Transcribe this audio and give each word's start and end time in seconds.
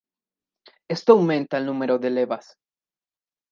Esto 0.89 1.13
aumenta 1.13 1.59
el 1.59 1.67
número 1.67 1.99
de 1.99 2.09
levas. 2.09 2.57